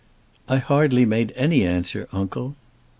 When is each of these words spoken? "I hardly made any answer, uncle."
"I 0.49 0.57
hardly 0.57 1.05
made 1.05 1.31
any 1.35 1.63
answer, 1.63 2.07
uncle." 2.11 2.55